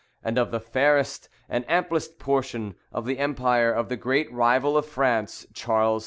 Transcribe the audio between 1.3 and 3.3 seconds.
and amplest portion of the